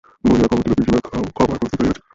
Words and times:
বলিয়া 0.23 0.47
খবর 0.49 0.61
দিল, 0.65 0.73
পিসিমা, 0.77 0.99
খাবার 1.37 1.57
প্রস্তুত 1.59 1.79
হইয়াছে। 1.81 2.01